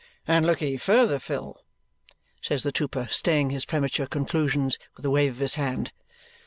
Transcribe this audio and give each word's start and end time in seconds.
"And 0.27 0.47
lookye 0.47 0.79
further, 0.81 1.19
Phil," 1.19 1.61
says 2.41 2.63
the 2.63 2.71
trooper, 2.71 3.05
staying 3.11 3.51
his 3.51 3.65
premature 3.65 4.07
conclusions 4.07 4.79
with 4.97 5.05
a 5.05 5.11
wave 5.11 5.33
of 5.33 5.37
his 5.37 5.53
hand. 5.61 5.91